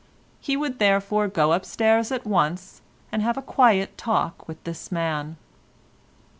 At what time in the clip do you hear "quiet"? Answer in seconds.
3.43-3.99